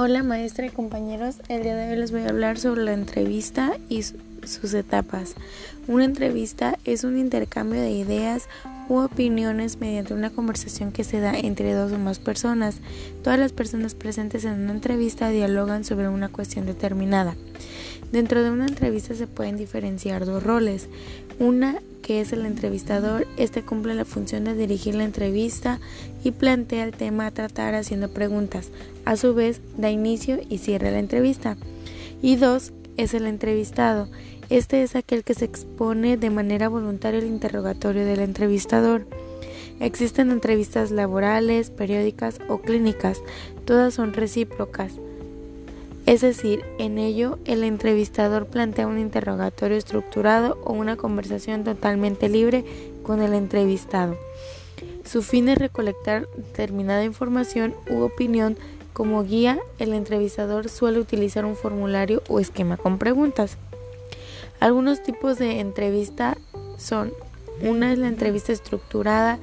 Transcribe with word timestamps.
Hola 0.00 0.22
maestra 0.22 0.64
y 0.64 0.70
compañeros, 0.70 1.40
el 1.48 1.64
día 1.64 1.74
de 1.74 1.90
hoy 1.90 1.96
les 1.96 2.12
voy 2.12 2.20
a 2.20 2.28
hablar 2.28 2.56
sobre 2.56 2.84
la 2.84 2.92
entrevista 2.92 3.76
y 3.88 4.04
sus 4.04 4.72
etapas. 4.72 5.34
Una 5.88 6.04
entrevista 6.04 6.78
es 6.84 7.02
un 7.02 7.18
intercambio 7.18 7.80
de 7.80 7.90
ideas 7.90 8.48
u 8.88 8.98
opiniones 8.98 9.80
mediante 9.80 10.14
una 10.14 10.30
conversación 10.30 10.92
que 10.92 11.02
se 11.02 11.18
da 11.18 11.36
entre 11.36 11.72
dos 11.72 11.90
o 11.90 11.98
más 11.98 12.20
personas. 12.20 12.76
Todas 13.24 13.40
las 13.40 13.50
personas 13.50 13.96
presentes 13.96 14.44
en 14.44 14.52
una 14.60 14.70
entrevista 14.70 15.30
dialogan 15.30 15.82
sobre 15.82 16.08
una 16.08 16.28
cuestión 16.28 16.64
determinada. 16.64 17.34
Dentro 18.12 18.44
de 18.44 18.50
una 18.50 18.66
entrevista 18.66 19.16
se 19.16 19.26
pueden 19.26 19.56
diferenciar 19.56 20.26
dos 20.26 20.44
roles. 20.44 20.88
Una 21.40 21.82
que 22.02 22.20
es 22.20 22.32
el 22.32 22.46
entrevistador, 22.46 23.26
este 23.36 23.62
cumple 23.62 23.94
la 23.94 24.04
función 24.04 24.44
de 24.44 24.54
dirigir 24.54 24.94
la 24.94 25.04
entrevista 25.04 25.80
y 26.24 26.30
plantea 26.30 26.84
el 26.84 26.92
tema 26.92 27.26
a 27.26 27.30
tratar 27.30 27.74
haciendo 27.74 28.10
preguntas. 28.10 28.70
A 29.04 29.16
su 29.16 29.34
vez, 29.34 29.60
da 29.76 29.90
inicio 29.90 30.38
y 30.48 30.58
cierra 30.58 30.90
la 30.90 30.98
entrevista. 30.98 31.56
Y 32.22 32.36
dos, 32.36 32.72
es 32.96 33.14
el 33.14 33.26
entrevistado. 33.26 34.08
Este 34.50 34.82
es 34.82 34.96
aquel 34.96 35.24
que 35.24 35.34
se 35.34 35.44
expone 35.44 36.16
de 36.16 36.30
manera 36.30 36.68
voluntaria 36.68 37.20
al 37.20 37.26
interrogatorio 37.26 38.04
del 38.04 38.20
entrevistador. 38.20 39.06
Existen 39.80 40.30
entrevistas 40.30 40.90
laborales, 40.90 41.70
periódicas 41.70 42.40
o 42.48 42.58
clínicas. 42.58 43.22
Todas 43.64 43.94
son 43.94 44.12
recíprocas. 44.12 44.92
Es 46.08 46.22
decir, 46.22 46.64
en 46.78 46.96
ello 46.96 47.38
el 47.44 47.62
entrevistador 47.62 48.46
plantea 48.46 48.86
un 48.86 48.98
interrogatorio 48.98 49.76
estructurado 49.76 50.56
o 50.64 50.72
una 50.72 50.96
conversación 50.96 51.64
totalmente 51.64 52.30
libre 52.30 52.64
con 53.02 53.20
el 53.20 53.34
entrevistado. 53.34 54.16
Su 55.04 55.20
fin 55.22 55.50
es 55.50 55.58
recolectar 55.58 56.26
determinada 56.34 57.04
información 57.04 57.74
u 57.90 58.00
opinión 58.00 58.56
como 58.94 59.22
guía, 59.22 59.58
el 59.78 59.92
entrevistador 59.92 60.70
suele 60.70 60.98
utilizar 60.98 61.44
un 61.44 61.56
formulario 61.56 62.22
o 62.30 62.40
esquema 62.40 62.78
con 62.78 62.96
preguntas. 62.96 63.58
Algunos 64.60 65.02
tipos 65.02 65.36
de 65.36 65.60
entrevista 65.60 66.38
son, 66.78 67.12
una 67.60 67.92
es 67.92 67.98
la 67.98 68.08
entrevista 68.08 68.50
estructurada, 68.50 69.38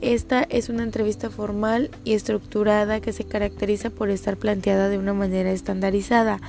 esta 0.00 0.42
es 0.42 0.68
una 0.68 0.84
entrevista 0.84 1.28
formal 1.28 1.90
y 2.04 2.12
estructurada 2.12 3.00
que 3.00 3.12
se 3.12 3.24
caracteriza 3.24 3.90
por 3.90 4.10
estar 4.10 4.36
planteada 4.36 4.88
de 4.88 4.98
una 4.98 5.12
manera 5.12 5.50
estandarizada. 5.50 6.40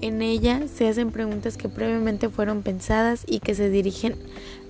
En 0.00 0.22
ella 0.22 0.62
se 0.68 0.88
hacen 0.88 1.10
preguntas 1.10 1.56
que 1.56 1.68
previamente 1.68 2.30
fueron 2.30 2.62
pensadas 2.62 3.24
y 3.26 3.40
que 3.40 3.54
se 3.54 3.68
dirigen 3.68 4.16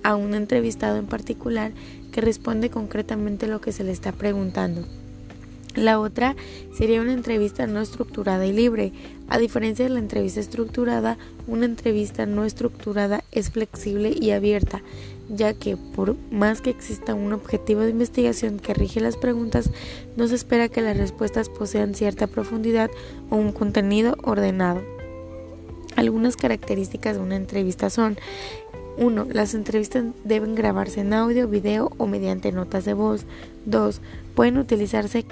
a 0.03 0.15
un 0.15 0.33
entrevistado 0.33 0.97
en 0.97 1.07
particular 1.07 1.71
que 2.11 2.21
responde 2.21 2.69
concretamente 2.69 3.47
lo 3.47 3.61
que 3.61 3.71
se 3.71 3.83
le 3.83 3.91
está 3.91 4.11
preguntando. 4.11 4.85
La 5.75 5.99
otra 5.99 6.35
sería 6.73 7.01
una 7.01 7.11
entrevista 7.11 7.67
no 7.67 7.81
estructurada 7.81 8.45
y 8.45 8.53
libre. 8.53 8.93
A 9.27 9.37
diferencia 9.37 9.83
de 9.83 9.91
la 9.91 9.99
entrevista 9.99 10.39
estructurada, 10.39 11.17
una 11.47 11.65
entrevista 11.65 12.25
no 12.25 12.45
estructurada 12.45 13.23
es 13.31 13.51
flexible 13.51 14.15
y 14.17 14.31
abierta, 14.31 14.83
ya 15.29 15.53
que 15.53 15.77
por 15.77 16.15
más 16.31 16.61
que 16.61 16.69
exista 16.69 17.13
un 17.13 17.33
objetivo 17.33 17.81
de 17.81 17.89
investigación 17.89 18.59
que 18.59 18.73
rige 18.73 18.99
las 18.99 19.17
preguntas, 19.17 19.71
no 20.15 20.27
se 20.27 20.35
espera 20.35 20.69
que 20.69 20.81
las 20.81 20.97
respuestas 20.97 21.49
posean 21.49 21.95
cierta 21.95 22.27
profundidad 22.27 22.89
o 23.29 23.35
un 23.35 23.51
contenido 23.51 24.15
ordenado. 24.23 24.81
Algunas 25.95 26.35
características 26.35 27.15
de 27.15 27.21
una 27.21 27.37
entrevista 27.37 27.89
son 27.89 28.17
1. 28.97 29.27
Las 29.31 29.53
entrevistas 29.53 30.05
deben 30.23 30.55
grabarse 30.55 31.01
en 31.01 31.13
audio, 31.13 31.47
video 31.47 31.91
o 31.97 32.07
mediante 32.07 32.51
notas 32.51 32.85
de 32.85 32.93
voz. 32.93 33.25
2. 33.65 34.01
Pueden 34.35 34.65
realizarse 34.67 35.23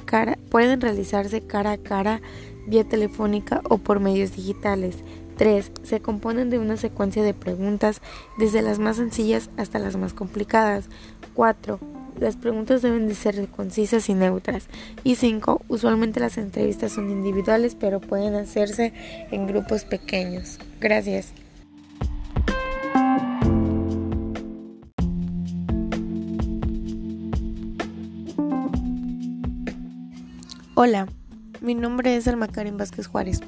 cara 1.42 1.72
a 1.72 1.78
cara, 1.78 2.22
vía 2.68 2.84
telefónica 2.84 3.62
o 3.70 3.78
por 3.78 4.00
medios 4.00 4.36
digitales. 4.36 4.98
3. 5.38 5.72
Se 5.84 6.02
componen 6.02 6.50
de 6.50 6.60
una 6.60 6.78
secuencia 6.78 7.24
de 7.24 7.34
preguntas, 7.34 8.02
desde 8.38 8.62
las 8.62 8.80
más 8.80 8.98
sencillas 8.98 9.50
hasta 9.58 9.80
las 9.80 9.96
más 9.96 10.14
complicadas. 10.14 10.90
4. 11.34 11.80
Las 12.20 12.36
preguntas 12.36 12.82
deben 12.82 13.08
de 13.08 13.16
ser 13.16 13.48
concisas 13.48 14.08
y 14.10 14.14
neutras. 14.14 14.68
Y 15.04 15.16
5. 15.16 15.64
Usualmente 15.68 16.20
las 16.20 16.38
entrevistas 16.38 16.92
son 16.92 17.10
individuales, 17.10 17.76
pero 17.76 18.00
pueden 18.00 18.36
hacerse 18.36 18.94
en 19.32 19.48
grupos 19.48 19.84
pequeños. 19.84 20.60
Gracias. 20.80 21.34
Hola, 30.76 31.08
mi 31.62 31.76
nombre 31.76 32.16
es 32.16 32.28
Almacarín 32.28 32.78
Vázquez 32.78 33.08
Juárez. 33.08 33.42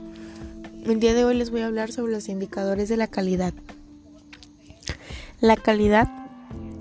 El 0.86 1.00
día 1.00 1.16
de 1.16 1.26
hoy 1.26 1.36
les 1.36 1.50
voy 1.50 1.62
a 1.62 1.66
hablar 1.66 1.92
sobre 1.92 2.12
los 2.12 2.30
indicadores 2.30 2.90
de 2.90 2.98
la 2.98 3.08
calidad. 3.08 3.56
La 5.42 5.56
calidad 5.56 6.08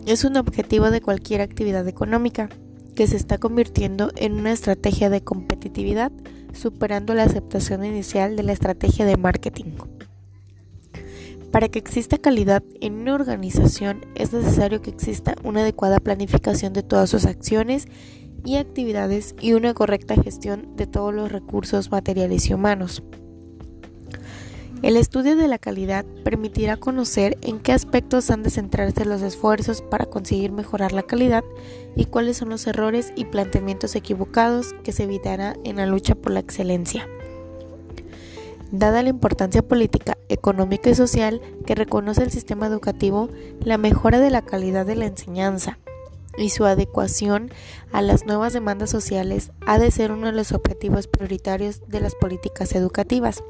es 0.04 0.24
un 0.24 0.36
objetivo 0.36 0.90
de 0.90 1.00
cualquier 1.00 1.40
actividad 1.40 1.88
económica 1.88 2.50
que 2.94 3.06
se 3.06 3.16
está 3.16 3.38
convirtiendo 3.38 4.10
en 4.16 4.34
una 4.34 4.52
estrategia 4.52 5.08
de 5.08 5.24
competitividad, 5.24 6.12
superando 6.52 7.14
la 7.14 7.22
aceptación 7.22 7.82
inicial 7.82 8.36
de 8.36 8.42
la 8.42 8.52
estrategia 8.52 9.06
de 9.06 9.16
marketing. 9.16 9.72
Para 11.50 11.70
que 11.70 11.78
exista 11.78 12.18
calidad 12.18 12.62
en 12.82 12.96
una 12.96 13.14
organización 13.14 14.04
es 14.16 14.34
necesario 14.34 14.82
que 14.82 14.90
exista 14.90 15.34
una 15.44 15.62
adecuada 15.62 15.98
planificación 15.98 16.74
de 16.74 16.82
todas 16.82 17.08
sus 17.08 17.24
acciones 17.24 17.86
y 18.44 18.56
actividades 18.56 19.34
y 19.40 19.54
una 19.54 19.72
correcta 19.72 20.14
gestión 20.14 20.76
de 20.76 20.86
todos 20.86 21.14
los 21.14 21.32
recursos 21.32 21.90
materiales 21.90 22.50
y 22.50 22.52
humanos. 22.52 23.02
El 24.84 24.98
estudio 24.98 25.34
de 25.34 25.48
la 25.48 25.56
calidad 25.56 26.04
permitirá 26.24 26.76
conocer 26.76 27.38
en 27.40 27.58
qué 27.58 27.72
aspectos 27.72 28.30
han 28.30 28.42
de 28.42 28.50
centrarse 28.50 29.06
los 29.06 29.22
esfuerzos 29.22 29.80
para 29.80 30.04
conseguir 30.04 30.52
mejorar 30.52 30.92
la 30.92 31.04
calidad 31.04 31.42
y 31.96 32.04
cuáles 32.04 32.36
son 32.36 32.50
los 32.50 32.66
errores 32.66 33.10
y 33.16 33.24
planteamientos 33.24 33.96
equivocados 33.96 34.74
que 34.84 34.92
se 34.92 35.04
evitará 35.04 35.56
en 35.64 35.76
la 35.76 35.86
lucha 35.86 36.14
por 36.14 36.32
la 36.32 36.40
excelencia. 36.40 37.08
Dada 38.72 39.02
la 39.02 39.08
importancia 39.08 39.66
política, 39.66 40.18
económica 40.28 40.90
y 40.90 40.94
social 40.94 41.40
que 41.64 41.74
reconoce 41.74 42.22
el 42.22 42.30
sistema 42.30 42.66
educativo, 42.66 43.30
la 43.60 43.78
mejora 43.78 44.20
de 44.20 44.28
la 44.28 44.42
calidad 44.42 44.84
de 44.84 44.96
la 44.96 45.06
enseñanza, 45.06 45.78
y 46.36 46.50
su 46.50 46.66
adecuación 46.66 47.50
a 47.90 48.02
las 48.02 48.26
nuevas 48.26 48.52
demandas 48.52 48.90
sociales 48.90 49.50
ha 49.66 49.78
de 49.78 49.90
ser 49.90 50.12
uno 50.12 50.26
de 50.26 50.32
los 50.32 50.52
objetivos 50.52 51.08
prioritarios 51.08 51.88
de 51.88 52.00
las 52.00 52.14
políticas 52.14 52.74
educativas. 52.74 53.42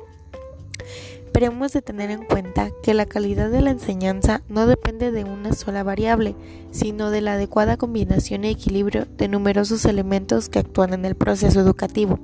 Pero 1.34 1.46
hemos 1.46 1.72
de 1.72 1.82
tener 1.82 2.12
en 2.12 2.24
cuenta 2.24 2.70
que 2.80 2.94
la 2.94 3.06
calidad 3.06 3.50
de 3.50 3.60
la 3.60 3.72
enseñanza 3.72 4.42
no 4.48 4.68
depende 4.68 5.10
de 5.10 5.24
una 5.24 5.52
sola 5.52 5.82
variable, 5.82 6.36
sino 6.70 7.10
de 7.10 7.22
la 7.22 7.32
adecuada 7.32 7.76
combinación 7.76 8.44
y 8.44 8.50
equilibrio 8.50 9.08
de 9.18 9.26
numerosos 9.26 9.84
elementos 9.84 10.48
que 10.48 10.60
actúan 10.60 10.94
en 10.94 11.04
el 11.04 11.16
proceso 11.16 11.58
educativo. 11.58 12.20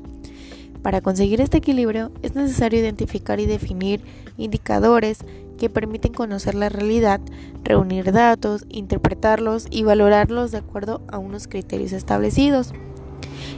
Para 0.82 1.00
conseguir 1.00 1.40
este 1.40 1.58
equilibrio 1.58 2.12
es 2.22 2.36
necesario 2.36 2.78
identificar 2.78 3.40
y 3.40 3.46
definir 3.46 4.00
indicadores 4.38 5.18
que 5.58 5.68
permiten 5.68 6.14
conocer 6.14 6.54
la 6.54 6.68
realidad, 6.68 7.20
reunir 7.64 8.12
datos, 8.12 8.64
interpretarlos 8.68 9.66
y 9.70 9.82
valorarlos 9.82 10.52
de 10.52 10.58
acuerdo 10.58 11.02
a 11.08 11.18
unos 11.18 11.48
criterios 11.48 11.90
establecidos. 11.90 12.72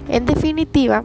En 0.09 0.25
definitiva, 0.25 1.05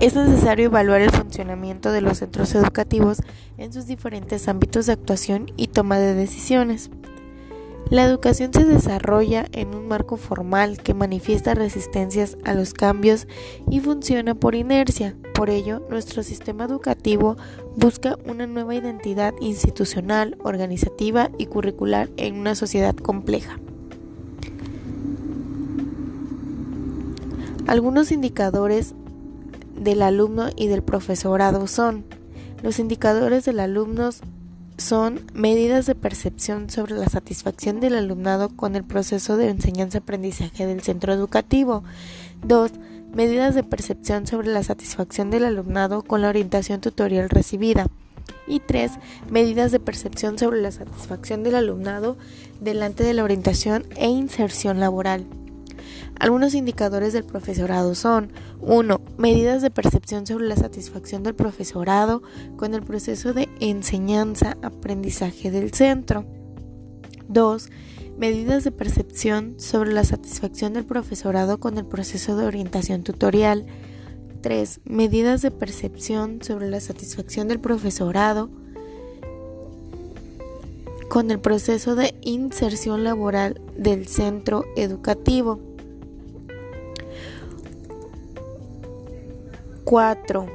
es 0.00 0.16
necesario 0.16 0.64
evaluar 0.64 1.02
el 1.02 1.10
funcionamiento 1.32 1.92
de 1.92 2.02
los 2.02 2.18
centros 2.18 2.54
educativos 2.54 3.22
en 3.56 3.72
sus 3.72 3.86
diferentes 3.86 4.48
ámbitos 4.48 4.84
de 4.84 4.92
actuación 4.92 5.50
y 5.56 5.68
toma 5.68 5.98
de 5.98 6.12
decisiones. 6.12 6.90
La 7.88 8.04
educación 8.04 8.52
se 8.52 8.66
desarrolla 8.66 9.46
en 9.52 9.74
un 9.74 9.88
marco 9.88 10.18
formal 10.18 10.76
que 10.82 10.92
manifiesta 10.92 11.54
resistencias 11.54 12.36
a 12.44 12.52
los 12.52 12.74
cambios 12.74 13.26
y 13.70 13.80
funciona 13.80 14.34
por 14.34 14.54
inercia. 14.54 15.16
Por 15.34 15.48
ello, 15.48 15.82
nuestro 15.88 16.22
sistema 16.22 16.64
educativo 16.64 17.38
busca 17.76 18.18
una 18.26 18.46
nueva 18.46 18.74
identidad 18.74 19.32
institucional, 19.40 20.36
organizativa 20.42 21.30
y 21.38 21.46
curricular 21.46 22.10
en 22.18 22.34
una 22.38 22.54
sociedad 22.54 22.94
compleja. 22.94 23.58
Algunos 27.66 28.12
indicadores 28.12 28.94
del 29.82 30.02
alumno 30.02 30.50
y 30.56 30.68
del 30.68 30.82
profesorado 30.82 31.66
son 31.66 32.04
los 32.62 32.78
indicadores 32.78 33.44
del 33.44 33.58
alumno 33.58 34.10
son 34.78 35.20
medidas 35.34 35.86
de 35.86 35.94
percepción 35.94 36.70
sobre 36.70 36.94
la 36.94 37.08
satisfacción 37.08 37.80
del 37.80 37.94
alumnado 37.94 38.50
con 38.50 38.76
el 38.76 38.84
proceso 38.84 39.36
de 39.36 39.48
enseñanza-aprendizaje 39.48 40.66
del 40.66 40.82
centro 40.82 41.12
educativo. 41.12 41.84
2. 42.44 42.72
Medidas 43.14 43.54
de 43.54 43.62
percepción 43.62 44.26
sobre 44.26 44.48
la 44.48 44.62
satisfacción 44.62 45.30
del 45.30 45.44
alumnado 45.44 46.02
con 46.02 46.22
la 46.22 46.28
orientación 46.28 46.80
tutorial 46.80 47.30
recibida. 47.30 47.86
Y 48.46 48.60
3. 48.60 48.92
Medidas 49.30 49.72
de 49.72 49.80
percepción 49.80 50.38
sobre 50.38 50.62
la 50.62 50.72
satisfacción 50.72 51.42
del 51.42 51.56
alumnado 51.56 52.16
delante 52.60 53.04
de 53.04 53.14
la 53.14 53.24
orientación 53.24 53.84
e 53.96 54.08
inserción 54.08 54.80
laboral. 54.80 55.26
Algunos 56.22 56.54
indicadores 56.54 57.12
del 57.12 57.24
profesorado 57.24 57.96
son 57.96 58.30
1. 58.60 59.00
Medidas 59.18 59.60
de 59.60 59.72
percepción 59.72 60.24
sobre 60.24 60.46
la 60.46 60.54
satisfacción 60.54 61.24
del 61.24 61.34
profesorado 61.34 62.22
con 62.56 62.74
el 62.74 62.84
proceso 62.84 63.32
de 63.32 63.48
enseñanza-aprendizaje 63.58 65.50
del 65.50 65.74
centro. 65.74 66.24
2. 67.26 67.70
Medidas 68.18 68.62
de 68.62 68.70
percepción 68.70 69.58
sobre 69.58 69.92
la 69.92 70.04
satisfacción 70.04 70.74
del 70.74 70.84
profesorado 70.84 71.58
con 71.58 71.76
el 71.76 71.86
proceso 71.86 72.36
de 72.36 72.46
orientación 72.46 73.02
tutorial. 73.02 73.66
3. 74.42 74.82
Medidas 74.84 75.42
de 75.42 75.50
percepción 75.50 76.40
sobre 76.40 76.70
la 76.70 76.78
satisfacción 76.78 77.48
del 77.48 77.58
profesorado 77.58 78.48
con 81.08 81.32
el 81.32 81.40
proceso 81.40 81.96
de 81.96 82.14
inserción 82.22 83.02
laboral 83.02 83.60
del 83.76 84.06
centro 84.06 84.64
educativo. 84.76 85.71
4. 89.92 90.46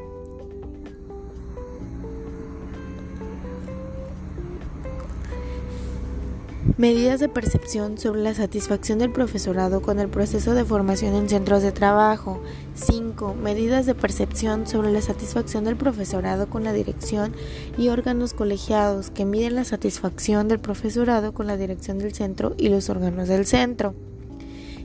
Medidas 6.76 7.20
de 7.20 7.30
percepción 7.30 8.00
sobre 8.00 8.22
la 8.22 8.34
satisfacción 8.34 8.98
del 8.98 9.12
profesorado 9.12 9.84
con 9.84 10.00
el 10.00 10.08
proceso 10.08 10.56
de 10.56 10.66
formación 10.66 11.14
en 11.14 11.30
centros 11.30 11.62
de 11.62 11.72
trabajo. 11.72 12.42
5. 12.74 13.36
Medidas 13.36 13.86
de 13.86 13.94
percepción 13.94 14.66
sobre 14.66 14.92
la 14.92 15.04
satisfacción 15.04 15.66
del 15.66 15.78
profesorado 15.78 16.50
con 16.50 16.64
la 16.64 16.74
dirección 16.74 17.36
y 17.78 17.90
órganos 17.90 18.34
colegiados 18.34 19.12
que 19.12 19.26
miden 19.26 19.54
la 19.54 19.66
satisfacción 19.66 20.48
del 20.48 20.60
profesorado 20.60 21.36
con 21.36 21.46
la 21.46 21.58
dirección 21.58 22.00
del 22.00 22.16
centro 22.16 22.56
y 22.58 22.70
los 22.70 22.90
órganos 22.90 23.28
del 23.28 23.46
centro. 23.46 23.94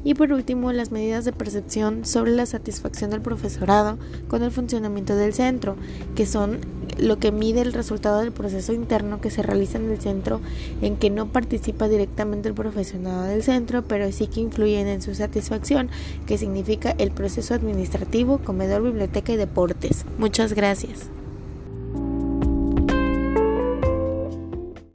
Y 0.04 0.14
por 0.14 0.32
último, 0.32 0.72
las 0.72 0.90
medidas 0.90 1.24
de 1.24 1.32
percepción 1.32 2.04
sobre 2.04 2.32
la 2.32 2.46
satisfacción 2.46 3.10
del 3.10 3.20
profesorado 3.20 3.98
con 4.28 4.42
el 4.42 4.50
funcionamiento 4.50 5.14
del 5.14 5.32
centro, 5.32 5.76
que 6.16 6.26
son 6.26 6.58
lo 6.98 7.18
que 7.18 7.32
mide 7.32 7.60
el 7.60 7.72
resultado 7.72 8.20
del 8.20 8.32
proceso 8.32 8.72
interno 8.72 9.20
que 9.20 9.30
se 9.30 9.42
realiza 9.42 9.78
en 9.78 9.90
el 9.90 10.00
centro 10.00 10.40
en 10.82 10.96
que 10.96 11.10
no 11.10 11.28
participa 11.28 11.88
directamente 11.88 12.48
el 12.48 12.54
profesional 12.54 13.28
del 13.28 13.42
centro, 13.42 13.82
pero 13.82 14.10
sí 14.12 14.26
que 14.26 14.40
influyen 14.40 14.88
en 14.88 15.02
su 15.02 15.14
satisfacción, 15.14 15.88
que 16.26 16.38
significa 16.38 16.94
el 16.98 17.12
proceso 17.12 17.54
administrativo, 17.54 18.38
comedor, 18.38 18.82
biblioteca 18.82 19.32
y 19.32 19.36
deportes. 19.36 20.04
Muchas 20.18 20.52
gracias. 20.52 21.08